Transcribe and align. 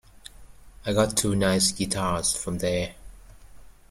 I 0.83 0.93
got 0.93 1.15
two 1.15 1.35
nice 1.35 1.71
guitars 1.71 2.35
from 2.35 2.57
there. 2.57 2.95